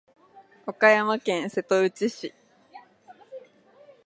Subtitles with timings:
[0.65, 2.33] 岡山県瀬戸内市